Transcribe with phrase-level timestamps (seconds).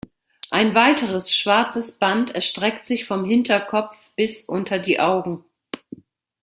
[0.49, 5.45] Ein weiteres schwarzes Band erstreckt sich vom Hinterkopf bis unter die Augen.